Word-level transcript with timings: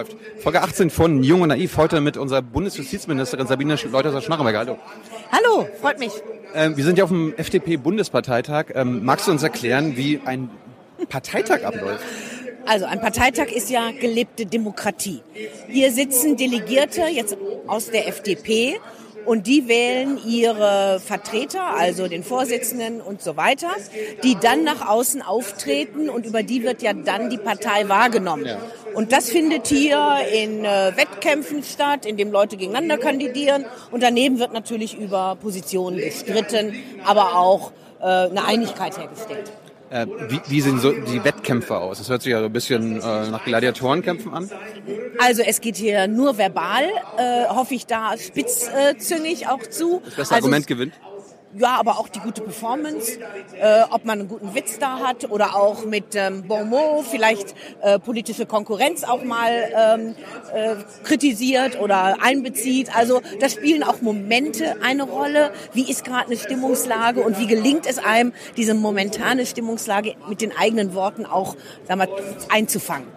läuft. 0.00 0.16
Folge 0.38 0.62
18 0.62 0.90
von 0.90 1.22
Jung 1.22 1.42
und 1.42 1.48
Naiv, 1.48 1.76
heute 1.76 2.00
mit 2.00 2.16
unserer 2.16 2.42
Bundesjustizministerin 2.42 3.46
Sabine 3.46 3.74
Leutherer-Schnarrenberger. 3.74 4.60
Hallo. 4.60 4.78
Hallo, 5.30 5.68
freut 5.80 5.98
mich. 5.98 6.12
Ähm, 6.54 6.76
wir 6.76 6.84
sind 6.84 6.98
ja 6.98 7.04
auf 7.04 7.10
dem 7.10 7.34
FDP-Bundesparteitag. 7.36 8.66
Ähm, 8.74 9.04
magst 9.04 9.26
du 9.28 9.32
uns 9.32 9.42
erklären, 9.42 9.96
wie 9.96 10.20
ein 10.24 10.50
Parteitag 11.08 11.64
abläuft? 11.64 12.04
Also 12.66 12.86
ein 12.86 13.00
Parteitag 13.00 13.48
ist 13.48 13.70
ja 13.70 13.90
gelebte 13.90 14.46
Demokratie. 14.46 15.22
Hier 15.68 15.92
sitzen 15.92 16.36
Delegierte 16.36 17.02
jetzt 17.02 17.36
aus 17.66 17.90
der 17.90 18.08
FDP 18.08 18.78
und 19.30 19.46
die 19.46 19.68
wählen 19.68 20.18
ihre 20.26 20.98
Vertreter, 20.98 21.76
also 21.76 22.08
den 22.08 22.24
Vorsitzenden 22.24 23.00
und 23.00 23.22
so 23.22 23.36
weiter, 23.36 23.68
die 24.24 24.34
dann 24.34 24.64
nach 24.64 24.88
außen 24.88 25.22
auftreten 25.22 26.10
und 26.10 26.26
über 26.26 26.42
die 26.42 26.64
wird 26.64 26.82
ja 26.82 26.94
dann 26.94 27.30
die 27.30 27.38
Partei 27.38 27.88
wahrgenommen. 27.88 28.46
Ja. 28.46 28.58
Und 28.92 29.12
das 29.12 29.30
findet 29.30 29.68
hier 29.68 30.16
in 30.32 30.64
äh, 30.64 30.96
Wettkämpfen 30.96 31.62
statt, 31.62 32.06
in 32.06 32.16
dem 32.16 32.32
Leute 32.32 32.56
gegeneinander 32.56 32.98
kandidieren 32.98 33.66
und 33.92 34.02
daneben 34.02 34.40
wird 34.40 34.52
natürlich 34.52 34.98
über 34.98 35.36
Positionen 35.40 35.98
gestritten, 35.98 36.74
aber 37.04 37.36
auch 37.36 37.70
äh, 38.00 38.04
eine 38.06 38.44
Einigkeit 38.44 38.98
hergestellt. 38.98 39.52
Äh, 39.90 40.06
wie, 40.28 40.40
wie, 40.46 40.60
sehen 40.60 40.78
so 40.78 40.92
die 40.92 41.24
Wettkämpfe 41.24 41.76
aus? 41.76 41.98
Das 41.98 42.08
hört 42.08 42.22
sich 42.22 42.30
ja 42.30 42.38
so 42.38 42.46
ein 42.46 42.52
bisschen 42.52 43.00
äh, 43.00 43.28
nach 43.28 43.44
Gladiatorenkämpfen 43.44 44.32
an. 44.32 44.48
Also 45.18 45.42
es 45.42 45.60
geht 45.60 45.76
hier 45.76 46.06
nur 46.06 46.38
verbal, 46.38 46.84
äh, 47.18 47.46
hoffe 47.48 47.74
ich 47.74 47.86
da 47.86 48.14
spitzzüngig 48.16 49.48
auch 49.48 49.62
zu. 49.62 50.00
Das 50.04 50.14
beste 50.14 50.34
also 50.36 50.46
Argument 50.46 50.66
gewinnt? 50.68 50.94
Ja, 51.56 51.76
aber 51.78 51.98
auch 51.98 52.08
die 52.08 52.20
gute 52.20 52.42
Performance, 52.42 53.18
äh, 53.60 53.82
ob 53.90 54.04
man 54.04 54.20
einen 54.20 54.28
guten 54.28 54.54
Witz 54.54 54.78
da 54.78 55.00
hat 55.00 55.30
oder 55.30 55.56
auch 55.56 55.84
mit 55.84 56.14
ähm, 56.14 56.44
Bon 56.46 56.68
mot 56.68 57.04
vielleicht 57.06 57.54
äh, 57.82 57.98
politische 57.98 58.46
Konkurrenz 58.46 59.04
auch 59.04 59.24
mal 59.24 59.50
ähm, 59.74 60.14
äh, 60.54 60.76
kritisiert 61.04 61.80
oder 61.80 62.22
einbezieht. 62.22 62.94
Also 62.96 63.20
da 63.40 63.48
spielen 63.48 63.82
auch 63.82 64.00
Momente 64.00 64.76
eine 64.82 65.02
Rolle. 65.02 65.52
Wie 65.72 65.90
ist 65.90 66.04
gerade 66.04 66.26
eine 66.26 66.36
Stimmungslage 66.36 67.20
und 67.20 67.38
wie 67.38 67.46
gelingt 67.46 67.86
es 67.86 67.98
einem, 67.98 68.32
diese 68.56 68.74
momentane 68.74 69.46
Stimmungslage 69.46 70.14
mit 70.28 70.40
den 70.40 70.56
eigenen 70.56 70.94
Worten 70.94 71.26
auch 71.26 71.56
sagen 71.86 72.00
wir, 72.00 72.08
einzufangen? 72.48 73.08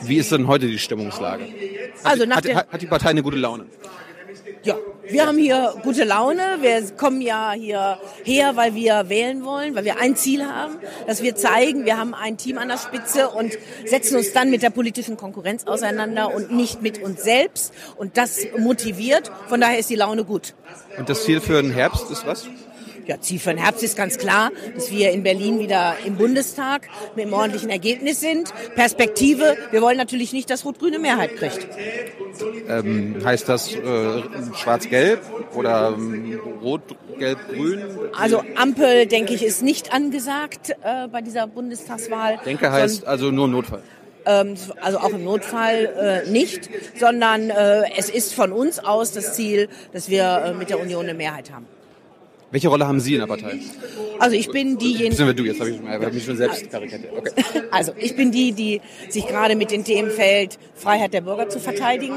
Wie 0.00 0.16
ist 0.16 0.32
denn 0.32 0.46
heute 0.46 0.66
die 0.66 0.78
Stimmungslage? 0.78 1.44
Hat, 1.44 1.50
also 2.04 2.24
nach 2.24 2.36
hat, 2.36 2.72
hat 2.72 2.82
die 2.82 2.86
Partei 2.86 3.10
eine 3.10 3.22
gute 3.22 3.36
Laune? 3.36 3.66
Ja, 4.62 4.76
wir 5.08 5.26
haben 5.26 5.38
hier 5.38 5.74
gute 5.82 6.04
Laune. 6.04 6.58
Wir 6.60 6.90
kommen 6.96 7.20
ja 7.20 7.52
hier 7.52 7.98
her, 8.24 8.56
weil 8.56 8.74
wir 8.74 9.08
wählen 9.08 9.44
wollen, 9.44 9.74
weil 9.74 9.84
wir 9.84 9.98
ein 9.98 10.16
Ziel 10.16 10.46
haben, 10.46 10.78
dass 11.06 11.22
wir 11.22 11.34
zeigen, 11.34 11.84
wir 11.84 11.98
haben 11.98 12.14
ein 12.14 12.36
Team 12.36 12.58
an 12.58 12.68
der 12.68 12.78
Spitze 12.78 13.28
und 13.28 13.58
setzen 13.84 14.16
uns 14.16 14.32
dann 14.32 14.50
mit 14.50 14.62
der 14.62 14.70
politischen 14.70 15.16
Konkurrenz 15.16 15.64
auseinander 15.64 16.34
und 16.34 16.52
nicht 16.52 16.82
mit 16.82 17.02
uns 17.02 17.22
selbst. 17.22 17.72
Und 17.96 18.16
das 18.16 18.38
motiviert. 18.58 19.30
Von 19.48 19.60
daher 19.60 19.78
ist 19.78 19.90
die 19.90 19.96
Laune 19.96 20.24
gut. 20.24 20.54
Und 20.98 21.08
das 21.08 21.24
Ziel 21.24 21.40
für 21.40 21.60
den 21.60 21.72
Herbst 21.72 22.10
ist 22.10 22.26
was? 22.26 22.48
Ja, 23.06 23.20
Ziel 23.20 23.38
für 23.38 23.50
den 23.50 23.58
Herbst 23.58 23.82
ist 23.82 23.96
ganz 23.96 24.18
klar, 24.18 24.50
dass 24.74 24.90
wir 24.90 25.10
in 25.10 25.22
Berlin 25.22 25.58
wieder 25.58 25.96
im 26.06 26.16
Bundestag 26.16 26.88
mit 27.16 27.24
einem 27.24 27.34
ordentlichen 27.34 27.70
Ergebnis 27.70 28.20
sind. 28.20 28.52
Perspektive, 28.74 29.56
wir 29.70 29.82
wollen 29.82 29.96
natürlich 29.96 30.32
nicht, 30.32 30.48
dass 30.50 30.64
Rot-Grüne 30.64 30.98
Mehrheit 30.98 31.36
kriegt. 31.36 31.66
Ähm, 32.68 33.16
heißt 33.24 33.48
das 33.48 33.74
äh, 33.74 34.22
Schwarz-Gelb 34.54 35.20
oder 35.54 35.94
ähm, 35.96 36.38
Rot-Gelb-Grün? 36.62 37.82
Also 38.16 38.42
Ampel, 38.54 39.06
denke 39.06 39.34
ich, 39.34 39.44
ist 39.44 39.62
nicht 39.62 39.92
angesagt 39.92 40.70
äh, 40.82 41.08
bei 41.08 41.22
dieser 41.22 41.46
Bundestagswahl. 41.46 42.38
Denke 42.44 42.70
heißt 42.70 43.06
also 43.06 43.30
nur 43.30 43.48
Notfall 43.48 43.82
ähm, 44.24 44.54
also 44.80 44.98
auch 44.98 45.10
im 45.10 45.24
Notfall 45.24 46.22
äh, 46.26 46.30
nicht, 46.30 46.70
sondern 46.96 47.50
äh, 47.50 47.90
es 47.96 48.08
ist 48.08 48.34
von 48.34 48.52
uns 48.52 48.78
aus 48.78 49.10
das 49.10 49.34
Ziel, 49.34 49.68
dass 49.92 50.08
wir 50.08 50.44
äh, 50.44 50.54
mit 50.54 50.70
der 50.70 50.80
Union 50.80 51.04
eine 51.04 51.14
Mehrheit 51.14 51.50
haben. 51.52 51.66
Welche 52.52 52.68
Rolle 52.68 52.86
haben 52.86 53.00
Sie 53.00 53.14
in 53.14 53.20
der 53.20 53.26
Partei? 53.26 53.58
Also 54.18 54.36
ich 54.36 54.50
bin 54.50 54.78
diejenige... 54.78 55.16
Sind 55.16 55.26
wir 55.26 55.34
du, 55.34 55.42
jetzt 55.42 55.58
habe 55.58 55.70
ich, 55.70 55.80
hab 55.80 56.12
mich 56.12 56.24
schon 56.24 56.36
selbst 56.36 56.70
karikatiert. 56.70 57.12
Okay. 57.16 57.32
Also 57.72 57.92
ich 57.96 58.14
bin 58.14 58.30
die, 58.30 58.52
die 58.52 58.80
sich 59.08 59.26
gerade 59.26 59.56
mit 59.56 59.72
dem 59.72 59.82
Themenfeld 59.82 60.58
Freiheit 60.76 61.12
der 61.12 61.22
Bürger 61.22 61.48
zu 61.48 61.58
verteidigen, 61.58 62.14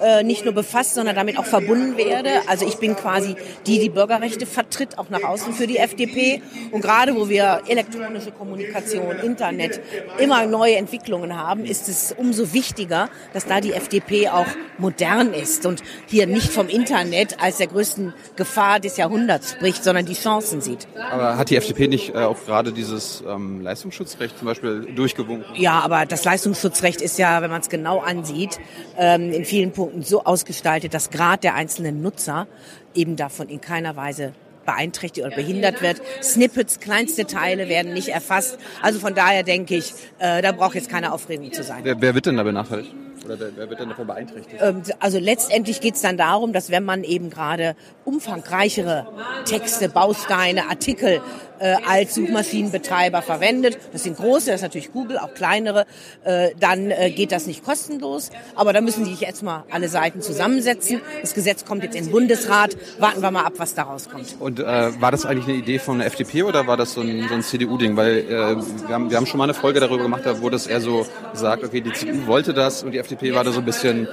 äh, 0.00 0.22
nicht 0.22 0.44
nur 0.44 0.54
befasst, 0.54 0.94
sondern 0.94 1.16
damit 1.16 1.36
auch 1.36 1.44
verbunden 1.44 1.98
werde. 1.98 2.30
Also 2.46 2.66
ich 2.66 2.76
bin 2.76 2.96
quasi 2.96 3.34
die, 3.66 3.78
die 3.78 3.90
Bürgerrechte 3.90 4.46
vertritt, 4.46 4.96
auch 4.96 5.10
nach 5.10 5.22
außen 5.22 5.52
für 5.52 5.66
die 5.66 5.76
FDP. 5.76 6.40
Und 6.70 6.80
gerade 6.80 7.14
wo 7.14 7.28
wir 7.28 7.62
elektronische 7.68 8.30
Kommunikation, 8.30 9.18
Internet, 9.22 9.80
immer 10.18 10.46
neue 10.46 10.76
Entwicklungen 10.76 11.36
haben, 11.36 11.64
ist 11.64 11.88
es 11.88 12.14
umso 12.16 12.54
wichtiger, 12.54 13.10
dass 13.34 13.44
da 13.44 13.60
die 13.60 13.72
FDP 13.72 14.28
auch 14.28 14.46
modern 14.78 15.34
ist 15.34 15.66
und 15.66 15.82
hier 16.06 16.26
nicht 16.26 16.50
vom 16.50 16.68
Internet 16.68 17.40
als 17.42 17.58
der 17.58 17.66
größten 17.66 18.14
Gefahr 18.36 18.80
des 18.80 18.96
Jahrhunderts 18.96 19.56
spricht, 19.64 19.84
sondern 19.84 20.04
die 20.04 20.14
Chancen 20.14 20.60
sieht. 20.60 20.86
Aber 21.10 21.38
hat 21.38 21.48
die 21.48 21.56
FDP 21.56 21.88
nicht 21.88 22.14
äh, 22.14 22.18
auch 22.18 22.36
gerade 22.44 22.72
dieses 22.72 23.24
ähm, 23.26 23.62
Leistungsschutzrecht 23.62 24.38
zum 24.38 24.46
Beispiel 24.46 24.92
durchgewunken? 24.94 25.54
Ja, 25.54 25.80
aber 25.80 26.04
das 26.04 26.24
Leistungsschutzrecht 26.24 27.00
ist 27.00 27.18
ja, 27.18 27.40
wenn 27.40 27.50
man 27.50 27.62
es 27.62 27.70
genau 27.70 28.00
ansieht, 28.00 28.58
ähm, 28.98 29.32
in 29.32 29.46
vielen 29.46 29.72
Punkten 29.72 30.02
so 30.02 30.24
ausgestaltet, 30.24 30.92
dass 30.92 31.08
gerade 31.08 31.40
der 31.40 31.54
einzelne 31.54 31.92
Nutzer 31.92 32.46
eben 32.94 33.16
davon 33.16 33.48
in 33.48 33.62
keiner 33.62 33.96
Weise 33.96 34.34
beeinträchtigt 34.66 35.26
oder 35.26 35.34
behindert 35.34 35.80
wird. 35.80 36.02
Snippets, 36.22 36.80
kleinste 36.80 37.26
Teile 37.26 37.68
werden 37.68 37.94
nicht 37.94 38.08
erfasst. 38.08 38.58
Also 38.82 38.98
von 38.98 39.14
daher 39.14 39.44
denke 39.44 39.76
ich, 39.76 39.94
äh, 40.18 40.42
da 40.42 40.52
braucht 40.52 40.74
jetzt 40.74 40.90
keine 40.90 41.12
Aufregung 41.12 41.52
zu 41.52 41.62
sein. 41.62 41.80
Wer, 41.84 42.00
wer 42.02 42.14
wird 42.14 42.26
denn 42.26 42.36
da 42.36 42.42
benachteiligt? 42.42 42.94
Oder 43.24 43.40
wer, 43.40 43.56
wer 43.56 43.70
wird 43.70 43.80
denn 43.80 43.88
davon 43.88 44.06
beeinträchtigt? 44.06 44.60
Ähm, 44.60 44.82
also 45.00 45.18
letztendlich 45.18 45.80
geht 45.80 45.94
es 45.94 46.02
dann 46.02 46.16
darum, 46.16 46.52
dass 46.52 46.70
wenn 46.70 46.84
man 46.84 47.04
eben 47.04 47.30
gerade 47.30 47.76
umfangreichere 48.04 49.06
Texte, 49.44 49.88
Bausteine, 49.88 50.68
Artikel 50.68 51.20
äh, 51.64 51.76
als 51.86 52.14
Suchmaschinenbetreiber 52.14 53.22
verwendet, 53.22 53.78
das 53.92 54.02
sind 54.02 54.18
große, 54.18 54.46
das 54.46 54.56
ist 54.56 54.62
natürlich 54.62 54.92
Google, 54.92 55.16
auch 55.18 55.32
kleinere, 55.32 55.86
äh, 56.24 56.50
dann 56.60 56.90
äh, 56.90 57.10
geht 57.10 57.32
das 57.32 57.46
nicht 57.46 57.64
kostenlos. 57.64 58.30
Aber 58.54 58.74
da 58.74 58.82
müssen 58.82 59.06
sich 59.06 59.20
jetzt 59.20 59.42
mal 59.42 59.64
alle 59.70 59.88
Seiten 59.88 60.20
zusammensetzen. 60.20 61.00
Das 61.22 61.32
Gesetz 61.32 61.64
kommt 61.64 61.82
jetzt 61.82 61.96
in 61.96 62.04
den 62.04 62.12
Bundesrat. 62.12 62.76
Warten 62.98 63.22
wir 63.22 63.30
mal 63.30 63.44
ab, 63.44 63.54
was 63.56 63.74
da 63.74 63.84
rauskommt. 63.84 64.36
Und 64.40 64.60
äh, 64.60 65.00
war 65.00 65.10
das 65.10 65.24
eigentlich 65.24 65.48
eine 65.48 65.56
Idee 65.56 65.78
von 65.78 65.98
der 65.98 66.06
FDP 66.08 66.42
oder 66.42 66.66
war 66.66 66.76
das 66.76 66.92
so 66.92 67.00
ein, 67.00 67.26
so 67.28 67.34
ein 67.34 67.42
CDU-Ding? 67.42 67.96
Weil 67.96 68.18
äh, 68.18 68.28
wir, 68.28 68.94
haben, 68.94 69.10
wir 69.10 69.16
haben 69.16 69.26
schon 69.26 69.38
mal 69.38 69.44
eine 69.44 69.54
Folge 69.54 69.80
darüber 69.80 70.02
gemacht, 70.02 70.22
da 70.26 70.42
wurde 70.42 70.56
es 70.56 70.66
eher 70.66 70.82
so 70.82 71.06
gesagt, 71.32 71.64
okay, 71.64 71.80
die 71.80 71.92
CDU 71.92 72.26
wollte 72.26 72.52
das 72.52 72.82
und 72.82 72.92
die 72.92 72.98
FDP 72.98 73.34
war 73.34 73.42
da 73.42 73.52
so 73.52 73.60
ein 73.60 73.64
bisschen 73.64 74.06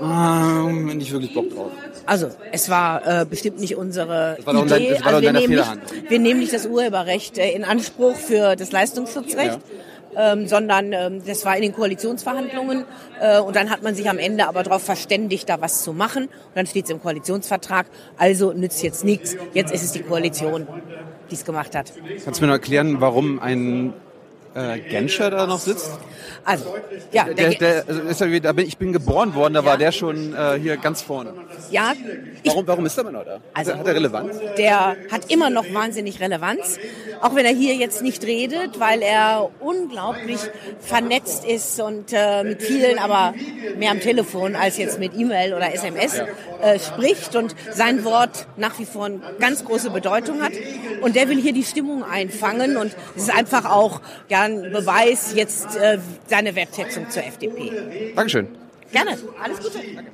ähm, 0.00 0.86
nicht 0.96 1.12
wirklich 1.12 1.34
Bock 1.34 1.50
drauf. 1.54 1.70
Also, 2.06 2.28
es 2.52 2.68
war 2.68 3.06
äh, 3.06 3.24
bestimmt 3.24 3.60
nicht 3.60 3.76
unsere 3.76 4.36
das 4.36 4.46
war 4.46 4.54
Idee. 4.54 4.68
Dein, 4.68 4.88
das 4.88 5.00
war 5.00 5.06
also 5.06 5.22
wir, 5.22 5.32
nehmen 5.32 5.54
nicht, 5.54 6.10
wir 6.10 6.18
nehmen 6.18 6.40
nicht 6.40 6.52
das 6.52 6.66
Urheberrecht 6.66 7.38
äh, 7.38 7.52
in 7.52 7.64
Anspruch 7.64 8.16
für 8.16 8.56
das 8.56 8.72
Leistungsschutzrecht. 8.72 9.58
Ja. 9.58 10.32
Ähm, 10.32 10.48
sondern 10.48 10.92
ähm, 10.92 11.22
das 11.24 11.44
war 11.44 11.54
in 11.54 11.62
den 11.62 11.72
Koalitionsverhandlungen 11.72 12.84
äh, 13.20 13.38
und 13.38 13.54
dann 13.54 13.70
hat 13.70 13.84
man 13.84 13.94
sich 13.94 14.10
am 14.10 14.18
Ende 14.18 14.48
aber 14.48 14.64
darauf 14.64 14.82
verständigt, 14.82 15.48
da 15.48 15.60
was 15.60 15.84
zu 15.84 15.92
machen 15.92 16.24
und 16.24 16.56
dann 16.56 16.66
steht 16.66 16.86
es 16.86 16.90
im 16.90 17.00
Koalitionsvertrag, 17.00 17.86
also 18.16 18.52
nützt 18.52 18.82
jetzt 18.82 19.04
nichts, 19.04 19.36
jetzt 19.54 19.72
ist 19.72 19.84
es 19.84 19.92
die 19.92 20.02
Koalition, 20.02 20.66
die 21.30 21.34
es 21.36 21.44
gemacht 21.44 21.76
hat. 21.76 21.92
Kannst 22.24 22.40
du 22.40 22.44
mir 22.44 22.48
noch 22.48 22.54
erklären, 22.54 23.00
warum 23.00 23.38
ein 23.38 23.92
äh, 24.54 24.78
Genscher 24.78 25.30
da 25.30 25.46
noch 25.46 25.60
sitzt? 25.60 25.90
Also, 26.44 26.74
ja. 27.12 27.24
Der, 27.24 27.50
der, 27.50 27.84
also 27.86 28.24
ja, 28.24 28.40
da 28.40 28.52
bin, 28.52 28.66
ich 28.66 28.78
bin 28.78 28.92
geboren 28.92 29.34
worden, 29.34 29.54
da 29.54 29.60
ja. 29.60 29.66
war 29.66 29.78
der 29.78 29.92
schon 29.92 30.34
äh, 30.34 30.58
hier 30.58 30.76
ganz 30.76 31.02
vorne. 31.02 31.34
Ja. 31.70 31.92
Warum, 32.44 32.66
warum 32.66 32.86
ist 32.86 32.96
der 32.96 33.04
noch 33.04 33.24
da? 33.24 33.38
Also, 33.54 33.74
hat 33.74 33.86
er 33.86 33.94
Relevanz? 33.94 34.36
Der 34.56 34.96
hat 35.10 35.30
immer 35.30 35.50
noch 35.50 35.72
wahnsinnig 35.72 36.20
Relevanz, 36.20 36.78
auch 37.20 37.34
wenn 37.34 37.44
er 37.44 37.52
hier 37.52 37.74
jetzt 37.74 38.02
nicht 38.02 38.24
redet, 38.24 38.80
weil 38.80 39.02
er 39.02 39.50
unglaublich 39.60 40.38
vernetzt 40.80 41.44
ist 41.44 41.80
und 41.80 42.12
äh, 42.12 42.44
mit 42.44 42.62
vielen, 42.62 42.98
aber 42.98 43.34
mehr 43.76 43.90
am 43.90 44.00
Telefon 44.00 44.56
als 44.56 44.78
jetzt 44.78 44.98
mit 44.98 45.14
E-Mail 45.14 45.54
oder 45.54 45.72
SMS 45.74 46.22
äh, 46.62 46.78
spricht 46.78 47.36
und 47.36 47.54
sein 47.72 48.04
Wort 48.04 48.46
nach 48.56 48.78
wie 48.78 48.84
vor 48.84 49.06
eine 49.06 49.20
ganz 49.38 49.64
große 49.64 49.90
Bedeutung 49.90 50.42
hat. 50.42 50.52
Und 51.00 51.16
der 51.16 51.28
will 51.28 51.40
hier 51.40 51.52
die 51.52 51.64
Stimmung 51.64 52.04
einfangen 52.04 52.76
und 52.76 52.94
es 53.16 53.24
ist 53.24 53.34
einfach 53.34 53.64
auch 53.64 54.00
ja, 54.28 54.42
ein 54.42 54.70
Beweis 54.72 55.34
jetzt 55.34 55.76
äh, 55.76 55.98
seine 56.26 56.54
Wertschätzung 56.54 57.10
zur 57.10 57.24
FDP. 57.24 57.70
Dankeschön. 58.14 58.48
Gerne. 58.92 59.16
Alles 59.42 59.58
Gute. 59.58 59.78
Danke. 59.94 60.08